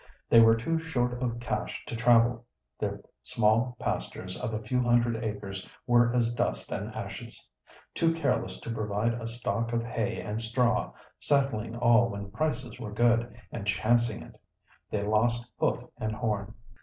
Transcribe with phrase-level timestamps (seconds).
[0.31, 2.47] They were too short of cash to travel.
[2.79, 7.47] Their small pastures of a few hundred acres were as dust and ashes.
[7.93, 12.91] Too careless to provide a stock of hay and straw, selling all when prices were
[12.91, 14.41] good, and "chancing it,"
[14.89, 16.55] they lost hoof and horn.